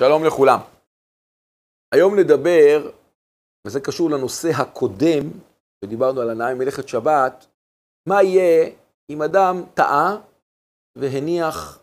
שלום 0.00 0.24
לכולם. 0.24 0.58
היום 1.94 2.18
נדבר, 2.18 2.90
וזה 3.66 3.80
קשור 3.80 4.10
לנושא 4.10 4.48
הקודם, 4.48 5.30
שדיברנו 5.84 6.20
על 6.20 6.30
הנאה 6.30 6.54
מלאכת 6.54 6.88
שבת, 6.88 7.46
מה 8.08 8.22
יהיה 8.22 8.70
אם 9.10 9.22
אדם 9.22 9.62
טעה 9.74 10.16
והניח 10.98 11.78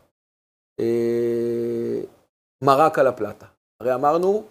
אה, 0.80 2.02
מרק 2.64 3.00
על 3.00 3.08
הפלטה. 3.08 3.46
הרי 3.82 3.96
אמרנו 3.96 4.44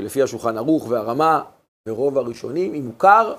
שלפי 0.00 0.22
השולחן 0.22 0.56
ערוך 0.56 0.86
והרמה 0.88 1.44
ורוב 1.88 2.18
הראשונים, 2.18 2.74
אם 2.74 2.86
מוכר, 2.86 3.34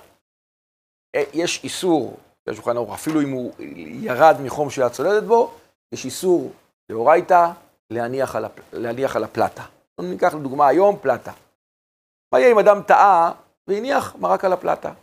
אה, 1.16 1.24
יש 1.34 1.64
איסור, 1.64 2.18
לפי 2.42 2.52
השולחן 2.52 2.78
ערוך, 2.78 2.94
אפילו 2.94 3.22
אם 3.22 3.32
הוא 3.32 3.54
ירד 4.02 4.36
מחום 4.44 4.70
שהיה 4.70 4.90
צולדת 4.90 5.24
בו, 5.24 5.54
יש 5.94 6.06
איסור 6.06 6.52
לאורייתא 6.90 7.52
להניח 7.90 8.36
על, 8.36 8.46
הפ... 8.46 8.60
להניח 8.74 9.16
על 9.16 9.24
הפלטה. 9.24 9.66
ניקח 10.00 10.34
לדוגמה 10.34 10.68
היום 10.68 11.00
פלטה. 11.02 11.32
מה 12.34 12.40
יהיה 12.40 12.52
אם 12.52 12.60
אדם 12.60 12.84
טעה 12.88 13.32
והניח 13.68 14.16
מרק 14.16 14.46
על 14.46 14.54
הפלטה? 14.54 14.94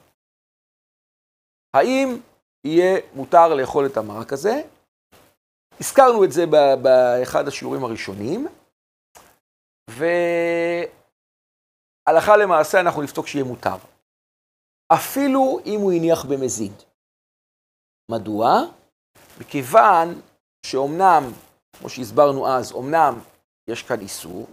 האם 1.75 2.21
יהיה 2.65 3.01
מותר 3.15 3.55
לאכול 3.55 3.87
את 3.87 3.97
המרק 3.97 4.33
הזה? 4.33 4.63
הזכרנו 5.81 6.25
את 6.25 6.33
זה 6.33 6.47
באחד 6.83 7.49
השיעורים 7.49 7.85
הראשונים, 7.85 8.47
והלכה 12.07 12.37
למעשה 12.37 12.81
אנחנו 12.81 13.03
נפתוק 13.03 13.27
שיהיה 13.27 13.45
מותר. 13.45 13.77
אפילו 14.93 15.59
אם 15.67 15.81
הוא 15.81 15.93
הניח 15.93 16.25
במזיד. 16.25 16.73
מדוע? 18.11 18.61
מכיוון 19.41 20.21
שאומנם 20.67 21.23
כמו 21.81 21.89
שהסברנו 21.89 22.49
אז, 22.49 22.73
אמנם 22.73 23.19
יש 23.69 23.83
כאן 23.83 24.01
איסור, 24.01 24.47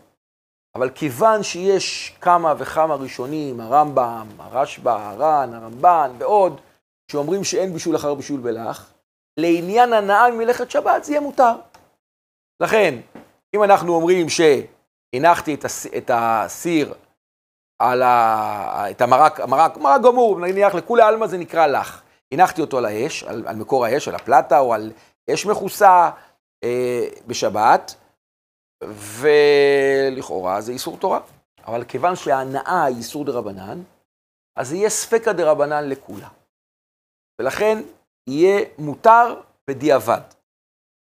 אבל 0.75 0.89
כיוון 0.89 1.43
שיש 1.43 2.15
כמה 2.21 2.53
וכמה 2.57 2.95
ראשונים, 2.95 3.59
הרמב"ם, 3.59 4.27
הרשב"א, 4.39 4.89
הר"ן, 4.89 5.53
הרמב"ן 5.53 6.11
ועוד, 6.17 6.61
שאומרים 7.11 7.43
שאין 7.43 7.73
בישול 7.73 7.95
אחר 7.95 8.13
בישול 8.13 8.39
בלח, 8.39 8.93
לעניין 9.39 9.93
הנאה 9.93 10.31
ממלאכת 10.31 10.71
שבת 10.71 11.03
זה 11.03 11.11
יהיה 11.11 11.21
מותר. 11.21 11.55
לכן, 12.59 12.95
אם 13.55 13.63
אנחנו 13.63 13.95
אומרים 13.95 14.27
שהנחתי 14.29 15.53
את, 15.53 15.65
הס... 15.65 15.87
את 15.97 16.11
הסיר 16.13 16.93
על 17.79 18.03
ה... 18.03 18.91
את 18.91 19.01
המרק, 19.01 19.39
המרק, 19.39 19.77
מרק 19.77 20.01
גמור, 20.01 20.39
נניח 20.39 20.75
לכולי 20.75 21.03
עלמא 21.03 21.27
זה 21.27 21.37
נקרא 21.37 21.67
לך. 21.67 22.01
הנחתי 22.31 22.61
אותו 22.61 22.77
על 22.77 22.85
האש, 22.85 23.23
על, 23.23 23.43
על 23.47 23.55
מקור 23.55 23.85
האש, 23.85 24.07
על 24.07 24.15
הפלטה 24.15 24.59
או 24.59 24.73
על 24.73 24.91
אש 25.29 25.45
מכוסה, 25.45 26.09
בשבת, 27.27 27.95
ולכאורה 28.83 30.61
זה 30.61 30.71
איסור 30.71 30.97
תורה. 30.97 31.19
אבל 31.67 31.83
כיוון 31.83 32.15
שההנאה 32.15 32.83
היא 32.83 32.97
איסור 32.97 33.25
דה 33.25 33.31
רבנן, 33.31 33.81
אז 34.55 34.73
יהיה 34.73 34.89
ספקא 34.89 35.31
דה 35.31 35.51
רבנן 35.51 35.89
לכולה. 35.89 36.27
ולכן 37.41 37.81
יהיה 38.29 38.65
מותר 38.77 39.41
בדיעבד. 39.69 40.21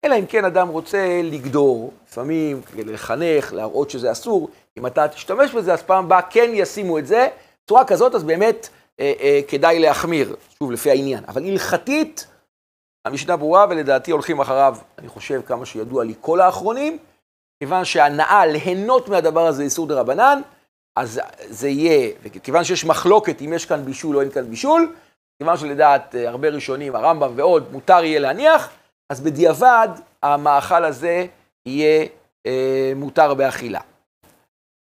אלא 0.04 0.18
אם 0.18 0.26
כן 0.26 0.44
אדם 0.44 0.68
רוצה 0.68 1.20
לגדור, 1.24 1.92
לפעמים 2.06 2.60
לחנך, 2.76 3.52
להראות 3.52 3.90
שזה 3.90 4.12
אסור, 4.12 4.48
אם 4.78 4.86
אתה 4.86 5.08
תשתמש 5.08 5.54
בזה, 5.54 5.72
אז 5.72 5.82
פעם 5.82 6.04
הבאה 6.04 6.22
כן 6.22 6.50
ישימו 6.54 6.98
את 6.98 7.06
זה. 7.06 7.28
בצורה 7.64 7.84
כזאת, 7.84 8.14
אז 8.14 8.24
באמת 8.24 8.68
אה, 9.00 9.12
אה, 9.20 9.40
כדאי 9.48 9.78
להחמיר, 9.78 10.36
שוב, 10.58 10.72
לפי 10.72 10.90
העניין. 10.90 11.24
אבל 11.28 11.44
הלכתית, 11.44 12.26
המשנה 13.04 13.36
ברורה, 13.36 13.66
ולדעתי 13.70 14.10
הולכים 14.10 14.40
אחריו, 14.40 14.76
אני 14.98 15.08
חושב, 15.08 15.42
כמה 15.46 15.66
שידוע 15.66 16.04
לי, 16.04 16.14
כל 16.20 16.40
האחרונים, 16.40 16.98
כיוון 17.58 17.84
שהנאה 17.84 18.46
ליהנות 18.46 19.08
מהדבר 19.08 19.46
הזה 19.46 19.62
איסור 19.62 19.86
דה 19.86 20.00
רבנן, 20.00 20.40
אז 20.96 21.20
זה 21.48 21.68
יהיה, 21.68 22.12
וכיוון 22.22 22.64
שיש 22.64 22.84
מחלוקת 22.84 23.42
אם 23.42 23.52
יש 23.52 23.66
כאן 23.66 23.84
בישול 23.84 24.16
או 24.16 24.20
אין 24.20 24.30
כאן 24.30 24.50
בישול, 24.50 24.94
כיוון 25.38 25.56
שלדעת 25.56 26.14
אה, 26.14 26.28
הרבה 26.28 26.48
ראשונים, 26.48 26.94
הרמב"ם 26.94 27.32
ועוד, 27.36 27.72
מותר 27.72 28.04
יהיה 28.04 28.20
להניח, 28.20 28.70
אז 29.10 29.20
בדיעבד 29.20 29.88
המאכל 30.22 30.84
הזה 30.84 31.26
יהיה 31.66 32.06
אה, 32.46 32.92
מותר 32.96 33.34
באכילה. 33.34 33.80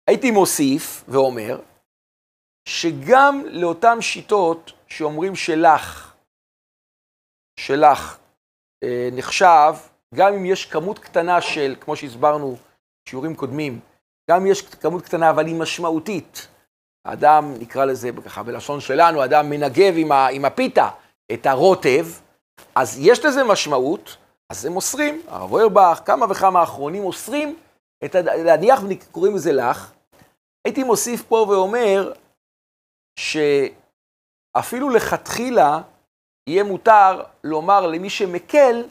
הייתי 0.07 0.31
מוסיף 0.31 1.03
ואומר, 1.07 1.59
שגם 2.67 3.43
לאותן 3.45 4.01
שיטות 4.01 4.71
שאומרים 4.87 5.35
שלך, 5.35 6.04
שלך 7.59 8.17
אה, 8.83 9.09
נחשב, 9.11 9.73
גם 10.15 10.33
אם 10.33 10.45
יש 10.45 10.65
כמות 10.65 10.99
קטנה 10.99 11.41
של, 11.41 11.75
כמו 11.79 11.95
שהסברנו 11.95 12.57
בשיעורים 13.05 13.35
קודמים, 13.35 13.79
גם 14.29 14.41
אם 14.41 14.47
יש 14.47 14.61
כמות 14.61 15.05
קטנה 15.05 15.29
אבל 15.29 15.45
היא 15.45 15.55
משמעותית. 15.55 16.47
האדם, 17.05 17.53
נקרא 17.59 17.85
לזה 17.85 18.09
ככה 18.25 18.43
בלשון 18.43 18.81
שלנו, 18.81 19.21
האדם 19.21 19.49
מנגב 19.49 19.93
עם, 19.97 20.11
ה, 20.11 20.27
עם 20.27 20.45
הפיתה 20.45 20.89
את 21.33 21.45
הרוטב, 21.45 22.05
אז 22.75 22.97
יש 22.99 23.25
לזה 23.25 23.43
משמעות, 23.43 24.17
אז 24.49 24.65
הם 24.65 24.75
אוסרים, 24.75 25.21
הרב 25.27 25.51
אוירבך, 25.51 26.01
כמה 26.05 26.25
וכמה 26.29 26.63
אחרונים 26.63 27.03
אוסרים 27.03 27.59
את 28.05 28.15
להניח 28.15 28.79
וקוראים 28.89 29.35
לזה 29.35 29.51
לך. 29.51 29.91
הייתי 30.65 30.83
מוסיף 30.83 31.23
פה 31.23 31.45
ואומר 31.49 32.13
שאפילו 33.19 34.89
לכתחילה, 34.89 35.81
יהיה 36.47 36.63
מותר 36.63 37.23
לומר 37.43 37.87
למי 37.87 38.09
שמקל 38.09 38.83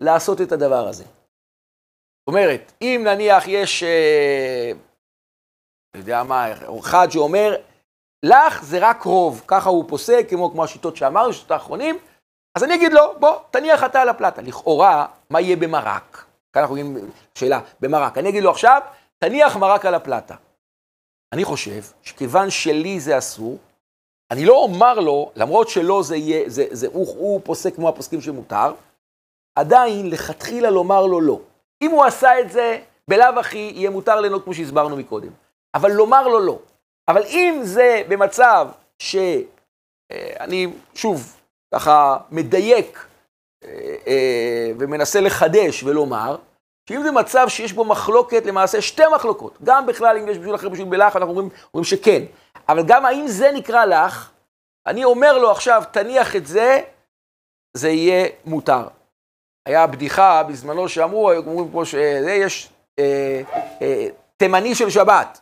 לעשות 0.00 0.40
את 0.40 0.52
הדבר 0.52 0.88
הזה. 0.88 1.04
זאת 1.04 2.28
אומרת, 2.28 2.72
אם 2.82 3.02
נניח 3.04 3.44
יש, 3.48 3.82
אה, 3.82 4.72
אני 5.94 6.00
יודע 6.00 6.22
מה, 6.22 6.46
אחד 6.80 7.10
שאומר, 7.10 7.56
לך 8.22 8.62
זה 8.62 8.78
רק 8.80 9.02
רוב, 9.02 9.42
ככה 9.46 9.68
הוא 9.68 9.84
פוסק, 9.88 10.26
כמו, 10.30 10.50
כמו 10.50 10.64
השיטות 10.64 10.96
שאמרנו, 10.96 11.30
השיטות 11.30 11.50
האחרונים, 11.50 11.98
אז 12.54 12.64
אני 12.64 12.74
אגיד 12.74 12.92
לו, 12.92 13.00
בוא, 13.20 13.36
תניח 13.50 13.84
אתה 13.84 14.02
על 14.02 14.08
הפלטה. 14.08 14.42
לכאורה, 14.42 15.06
מה 15.30 15.40
יהיה 15.40 15.56
במרק? 15.56 16.24
כאן 16.52 16.62
אנחנו 16.62 16.74
רואים 16.74 17.10
שאלה, 17.34 17.60
במרק. 17.80 18.18
אני 18.18 18.28
אגיד 18.28 18.42
לו 18.42 18.50
עכשיו, 18.50 18.80
תניח 19.18 19.56
מרק 19.56 19.86
על 19.86 19.94
הפלטה. 19.94 20.34
אני 21.32 21.44
חושב 21.44 21.82
שכיוון 22.02 22.50
שלי 22.50 23.00
זה 23.00 23.18
אסור, 23.18 23.58
אני 24.32 24.44
לא 24.44 24.54
אומר 24.54 25.00
לו, 25.00 25.30
למרות 25.36 25.68
שלא 25.68 26.02
זה 26.02 26.16
יהיה, 26.16 26.42
זה, 26.46 26.64
זה, 26.70 26.86
הוא, 26.92 27.06
הוא 27.18 27.40
פוסק 27.44 27.74
כמו 27.74 27.88
הפוסקים 27.88 28.20
שמותר, 28.20 28.74
עדיין 29.54 30.10
לכתחילה 30.10 30.70
לומר 30.70 31.06
לו 31.06 31.20
לא. 31.20 31.40
אם 31.82 31.90
הוא 31.90 32.04
עשה 32.04 32.40
את 32.40 32.50
זה, 32.50 32.78
בלאו 33.08 33.40
הכי 33.40 33.72
יהיה 33.74 33.90
מותר 33.90 34.20
ליהנות 34.20 34.44
כמו 34.44 34.54
שהסברנו 34.54 34.96
מקודם. 34.96 35.28
אבל 35.74 35.90
לומר 35.90 36.28
לו 36.28 36.40
לא. 36.40 36.58
אבל 37.08 37.22
אם 37.26 37.60
זה 37.62 38.02
במצב 38.08 38.68
שאני, 38.98 40.66
שוב, 40.94 41.36
ככה 41.74 42.16
מדייק 42.30 43.06
אה, 43.64 43.68
אה, 44.06 44.70
ומנסה 44.78 45.20
לחדש 45.20 45.82
ולומר, 45.82 46.36
שאם 46.88 47.02
זה 47.02 47.10
מצב 47.10 47.48
שיש 47.48 47.72
בו 47.72 47.84
מחלוקת, 47.84 48.46
למעשה 48.46 48.82
שתי 48.82 49.02
מחלוקות, 49.14 49.58
גם 49.64 49.86
בכלל 49.86 50.18
אם 50.18 50.28
יש 50.28 50.38
בשביל 50.38 50.54
אחר 50.54 50.68
בשביל 50.68 50.88
בלח, 50.88 51.16
אנחנו 51.16 51.30
אומרים, 51.30 51.48
אומרים 51.74 51.84
שכן, 51.84 52.22
אבל 52.68 52.82
גם 52.86 53.04
האם 53.04 53.28
זה 53.28 53.50
נקרא 53.54 53.84
לך, 53.84 54.30
אני 54.86 55.04
אומר 55.04 55.38
לו 55.38 55.50
עכשיו, 55.50 55.82
תניח 55.90 56.36
את 56.36 56.46
זה, 56.46 56.80
זה 57.76 57.88
יהיה 57.88 58.28
מותר. 58.44 58.88
היה 59.66 59.86
בדיחה 59.86 60.42
בזמנו 60.42 60.88
שאמרו, 60.88 61.32
אומרים 61.32 61.70
פה 61.72 61.84
שיש 61.84 62.68
אה, 62.98 63.42
אה, 63.82 64.06
תימני 64.36 64.74
של 64.74 64.90
שבת, 64.90 65.40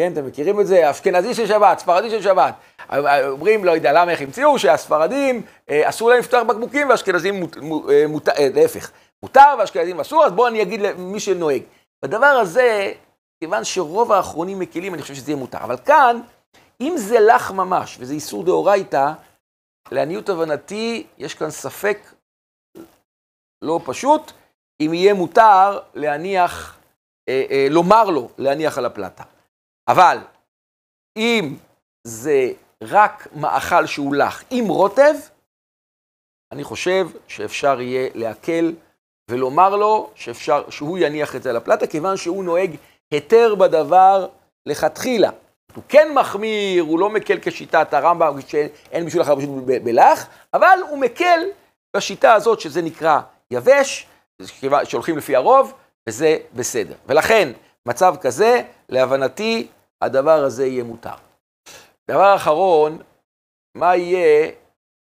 כן, 0.00 0.12
אתם 0.12 0.26
מכירים 0.26 0.60
את 0.60 0.66
זה? 0.66 0.90
אשכנזי 0.90 1.34
של 1.34 1.46
שבת, 1.46 1.78
ספרדי 1.78 2.10
של 2.10 2.22
שבת. 2.22 2.54
אומרים, 3.28 3.64
לא 3.64 3.70
יודע 3.70 3.92
למה 3.92 4.10
איך 4.12 4.20
המציאו, 4.20 4.58
שהספרדים 4.58 5.42
אה, 5.70 5.88
אסור 5.88 6.10
להם 6.10 6.18
לפתוח 6.18 6.42
בקבוקים 6.42 6.88
והאשכנזים 6.88 7.40
מות, 7.40 7.56
אה, 7.90 8.04
מות, 8.08 8.28
אה, 8.28 8.48
להפך. 8.54 8.90
מותר 9.22 9.54
ואשכנזים 9.58 10.00
אסור, 10.00 10.24
אז 10.24 10.32
בואו 10.32 10.48
אני 10.48 10.62
אגיד 10.62 10.80
למי 10.80 11.20
שנוהג. 11.20 11.62
בדבר 12.04 12.26
הזה, 12.26 12.92
כיוון 13.40 13.64
שרוב 13.64 14.12
האחרונים 14.12 14.58
מקלים, 14.58 14.94
אני 14.94 15.02
חושב 15.02 15.14
שזה 15.14 15.30
יהיה 15.30 15.38
מותר. 15.38 15.58
אבל 15.58 15.76
כאן, 15.76 16.20
אם 16.80 16.94
זה 16.96 17.20
לך 17.20 17.50
ממש, 17.50 17.96
וזה 18.00 18.14
איסור 18.14 18.44
דאורייתא, 18.44 19.12
לעניות 19.92 20.28
הבנתי, 20.28 21.06
יש 21.18 21.34
כאן 21.34 21.50
ספק 21.50 21.98
לא 23.62 23.80
פשוט, 23.84 24.32
אם 24.80 24.94
יהיה 24.94 25.14
מותר 25.14 25.80
להניח, 25.94 26.78
אה, 27.28 27.44
אה, 27.50 27.66
לומר 27.70 28.04
לו 28.04 28.30
להניח 28.38 28.78
על 28.78 28.86
הפלטה. 28.86 29.24
אבל 29.88 30.18
אם 31.16 31.56
זה 32.06 32.52
רק 32.82 33.28
מאכל 33.36 33.86
שהוא 33.86 34.14
לך 34.14 34.44
עם 34.50 34.68
רוטב, 34.68 35.14
אני 36.52 36.64
חושב 36.64 37.06
שאפשר 37.28 37.80
יהיה 37.80 38.10
להקל 38.14 38.74
ולומר 39.30 39.76
לו 39.76 40.10
שאפשר, 40.14 40.70
שהוא 40.70 40.98
יניח 40.98 41.36
את 41.36 41.42
זה 41.42 41.50
על 41.50 41.56
הפלטה, 41.56 41.86
כיוון 41.86 42.16
שהוא 42.16 42.44
נוהג 42.44 42.76
היתר 43.10 43.54
בדבר 43.54 44.28
לכתחילה. 44.66 45.30
הוא 45.74 45.84
כן 45.88 46.12
מחמיר, 46.14 46.82
הוא 46.82 46.98
לא 46.98 47.10
מקל 47.10 47.38
כשיטת 47.42 47.94
הרמב"ם, 47.94 48.40
שאין 48.46 49.06
בשביל 49.06 49.22
אחר 49.22 49.34
בשביל 49.34 49.78
בלח, 49.78 50.26
אבל 50.54 50.78
הוא 50.88 50.98
מקל 50.98 51.40
בשיטה 51.96 52.34
הזאת, 52.34 52.60
שזה 52.60 52.82
נקרא 52.82 53.20
יבש, 53.50 54.06
שהולכים 54.84 55.18
לפי 55.18 55.36
הרוב, 55.36 55.74
וזה 56.08 56.38
בסדר. 56.54 56.94
ולכן, 57.06 57.52
מצב 57.86 58.14
כזה, 58.20 58.62
להבנתי, 58.88 59.68
הדבר 60.02 60.44
הזה 60.44 60.66
יהיה 60.66 60.84
מותר. 60.84 61.14
דבר 62.10 62.34
אחרון, 62.36 62.98
מה 63.74 63.96
יהיה 63.96 64.50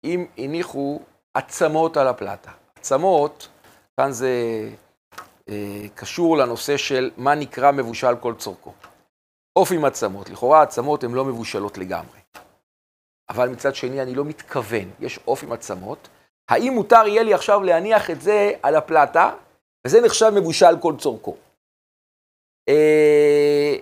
אם 0.03 0.25
הניחו 0.37 0.99
עצמות 1.33 1.97
על 1.97 2.07
הפלטה? 2.07 2.51
עצמות, 2.79 3.47
כאן 3.97 4.11
זה 4.11 4.29
אה, 5.49 5.85
קשור 5.95 6.37
לנושא 6.37 6.77
של 6.77 7.11
מה 7.17 7.35
נקרא 7.35 7.71
מבושל 7.71 8.15
כל 8.15 8.33
צורכו. 8.37 8.73
עוף 9.57 9.71
עם 9.71 9.85
עצמות, 9.85 10.29
לכאורה 10.29 10.61
עצמות 10.61 11.03
הן 11.03 11.11
לא 11.11 11.25
מבושלות 11.25 11.77
לגמרי. 11.77 12.19
אבל 13.29 13.49
מצד 13.49 13.75
שני 13.75 14.01
אני 14.01 14.15
לא 14.15 14.25
מתכוון, 14.25 14.91
יש 14.99 15.19
עוף 15.25 15.43
עם 15.43 15.51
עצמות. 15.51 16.07
האם 16.49 16.73
מותר 16.73 17.07
יהיה 17.07 17.23
לי 17.23 17.33
עכשיו 17.33 17.63
להניח 17.63 18.09
את 18.09 18.21
זה 18.21 18.51
על 18.63 18.75
הפלטה, 18.75 19.35
וזה 19.87 20.01
נחשב 20.05 20.31
מבושל 20.35 20.81
כל 20.81 20.93
צורכו? 20.97 21.37
אה, 22.69 23.75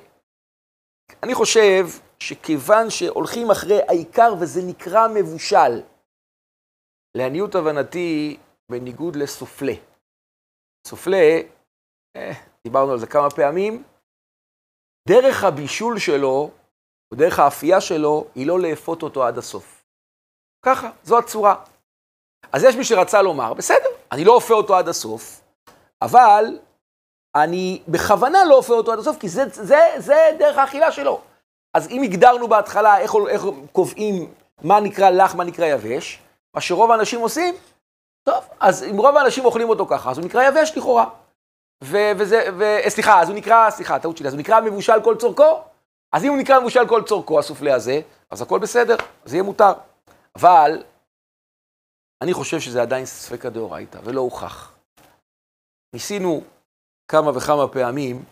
אני 1.23 1.35
חושב 1.35 1.85
שכיוון 2.19 2.89
שהולכים 2.89 3.51
אחרי 3.51 3.81
העיקר 3.87 4.33
וזה 4.39 4.61
נקרא 4.67 5.07
מבושל, 5.07 5.81
לעניות 7.17 7.55
הבנתי, 7.55 8.37
בניגוד 8.71 9.15
לסופלה. 9.15 9.73
סופלה, 10.87 11.39
אה, 12.15 12.31
דיברנו 12.63 12.91
על 12.91 12.99
זה 12.99 13.07
כמה 13.07 13.29
פעמים, 13.29 13.83
דרך 15.07 15.43
הבישול 15.43 15.99
שלו, 15.99 16.49
או 17.11 17.17
דרך 17.17 17.39
האפייה 17.39 17.81
שלו, 17.81 18.25
היא 18.35 18.47
לא 18.47 18.59
לאפות 18.59 19.03
אותו 19.03 19.23
עד 19.23 19.37
הסוף. 19.37 19.83
ככה, 20.65 20.89
זו 21.03 21.17
הצורה. 21.17 21.55
אז 22.51 22.63
יש 22.63 22.75
מי 22.75 22.83
שרצה 22.83 23.21
לומר, 23.21 23.53
בסדר, 23.53 23.89
אני 24.11 24.25
לא 24.25 24.33
אופה 24.35 24.53
אותו 24.53 24.75
עד 24.77 24.87
הסוף, 24.87 25.41
אבל 26.01 26.59
אני 27.35 27.81
בכוונה 27.87 28.45
לא 28.45 28.55
אופה 28.55 28.73
אותו 28.73 28.91
עד 28.91 28.99
הסוף, 28.99 29.17
כי 29.19 29.29
זה, 29.29 29.43
זה, 29.49 29.79
זה 29.97 30.15
דרך 30.39 30.57
האכילה 30.57 30.91
שלו. 30.91 31.21
אז 31.73 31.87
אם 31.87 32.03
הגדרנו 32.03 32.47
בהתחלה 32.47 32.97
איך, 32.97 33.13
איך 33.29 33.43
קובעים 33.71 34.33
מה 34.63 34.79
נקרא 34.79 35.09
לח, 35.09 35.35
מה 35.35 35.43
נקרא 35.43 35.65
יבש, 35.65 36.19
מה 36.53 36.61
שרוב 36.61 36.91
האנשים 36.91 37.19
עושים, 37.19 37.55
טוב, 38.23 38.43
אז 38.59 38.83
אם 38.83 38.97
רוב 38.97 39.17
האנשים 39.17 39.45
אוכלים 39.45 39.69
אותו 39.69 39.85
ככה, 39.85 40.11
אז 40.11 40.17
הוא 40.17 40.25
נקרא 40.25 40.43
יבש 40.43 40.77
לכאורה. 40.77 41.09
וזה, 41.83 42.49
ו- 42.57 42.89
סליחה, 42.89 43.21
אז 43.21 43.29
הוא 43.29 43.37
נקרא, 43.37 43.69
סליחה, 43.69 43.99
טעות 43.99 44.17
שלי, 44.17 44.27
אז 44.27 44.33
הוא 44.33 44.39
נקרא 44.39 44.61
מבושל 44.61 45.03
כל 45.03 45.15
צורכו? 45.17 45.61
אז 46.13 46.23
אם 46.23 46.29
הוא 46.29 46.37
נקרא 46.37 46.59
מבושל 46.59 46.87
כל 46.87 47.03
צורכו, 47.03 47.39
הסופלה 47.39 47.75
הזה, 47.75 48.01
אז 48.31 48.41
הכל 48.41 48.59
בסדר, 48.59 48.95
אז 49.25 49.33
יהיה 49.33 49.43
מותר. 49.43 49.73
אבל, 50.35 50.83
אני 52.21 52.33
חושב 52.33 52.59
שזה 52.59 52.81
עדיין 52.81 53.05
ספקא 53.05 53.49
דאורייתא, 53.49 53.99
ולא 54.03 54.21
הוכח. 54.21 54.73
ניסינו 55.93 56.41
כמה 57.07 57.37
וכמה 57.37 57.67
פעמים 57.67 58.23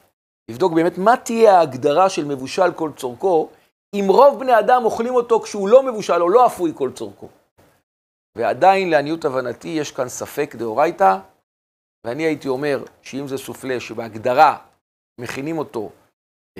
לבדוק 0.49 0.73
באמת 0.73 0.97
מה 0.97 1.17
תהיה 1.17 1.57
ההגדרה 1.57 2.09
של 2.09 2.25
מבושל 2.25 2.73
כל 2.73 2.91
צורכו, 2.95 3.49
אם 3.93 4.05
רוב 4.09 4.39
בני 4.39 4.59
אדם 4.59 4.85
אוכלים 4.85 5.15
אותו 5.15 5.41
כשהוא 5.41 5.69
לא 5.69 5.83
מבושל 5.83 6.21
או 6.21 6.29
לא 6.29 6.45
אפוי 6.45 6.71
כל 6.75 6.91
צורכו. 6.91 7.27
ועדיין, 8.37 8.89
לעניות 8.89 9.25
הבנתי, 9.25 9.67
יש 9.67 9.91
כאן 9.91 10.09
ספק 10.09 10.55
דאורייתא, 10.55 11.17
ואני 12.03 12.23
הייתי 12.23 12.47
אומר 12.47 12.83
שאם 13.01 13.27
זה 13.27 13.38
סופלה 13.38 13.79
שבהגדרה 13.79 14.57
מכינים 15.21 15.57
אותו 15.57 15.91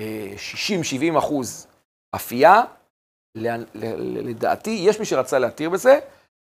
אה, 1.12 1.18
אחוז 1.18 1.66
אפייה, 2.16 2.62
לדעתי, 4.24 4.70
יש 4.70 4.98
מי 4.98 5.04
שרצה 5.04 5.38
להתיר 5.38 5.70
בזה, 5.70 5.98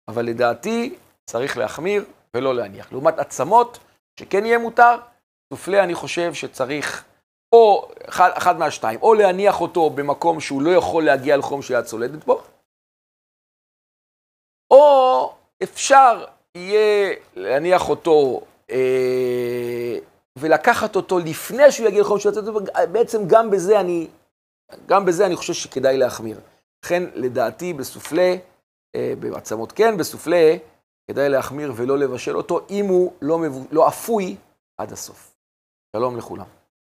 אבל 0.07 0.25
לדעתי 0.25 0.95
צריך 1.25 1.57
להחמיר 1.57 2.05
ולא 2.33 2.55
להניח. 2.55 2.91
לעומת 2.91 3.19
עצמות, 3.19 3.79
שכן 4.19 4.45
יהיה 4.45 4.57
מותר, 4.57 4.95
סופלה 5.53 5.83
אני 5.83 5.95
חושב 5.95 6.33
שצריך, 6.33 7.05
או 7.55 7.89
אחד, 8.09 8.29
אחד 8.37 8.57
מהשתיים, 8.57 8.99
או 9.01 9.13
להניח 9.13 9.61
אותו 9.61 9.89
במקום 9.89 10.39
שהוא 10.39 10.61
לא 10.61 10.69
יכול 10.69 11.05
להגיע 11.05 11.37
לחום 11.37 11.61
שיד 11.61 11.85
צולדת 11.85 12.23
בו, 12.25 12.41
או 14.71 15.33
אפשר 15.63 16.25
יהיה 16.55 17.15
להניח 17.35 17.89
אותו 17.89 18.41
ולקחת 20.37 20.95
אותו 20.95 21.19
לפני 21.19 21.71
שהוא 21.71 21.87
יגיע 21.87 22.03
שיד 22.19 22.33
צולדת 22.33 22.53
בו, 22.53 22.59
בעצם 22.91 23.27
גם 23.27 23.51
בזה 23.51 23.79
אני, 23.79 24.07
גם 24.85 25.05
בזה 25.05 25.25
אני 25.25 25.35
חושב 25.35 25.53
שכדאי 25.53 25.97
להחמיר. 25.97 26.39
לכן 26.85 27.03
לדעתי 27.13 27.73
בסופלה, 27.73 28.35
אה, 28.95 29.13
בעצמות 29.19 29.71
כן, 29.71 29.97
בסופלה, 29.97 30.55
כדאי 31.11 31.29
להחמיר 31.29 31.73
ולא 31.75 31.97
לבשל 31.97 32.37
אותו 32.37 32.59
אם 32.69 32.85
הוא 32.85 33.13
לא, 33.21 33.37
מבו, 33.39 33.63
לא 33.71 33.87
אפוי 33.87 34.35
עד 34.77 34.91
הסוף. 34.91 35.35
שלום 35.95 36.17
לכולם. 36.17 36.56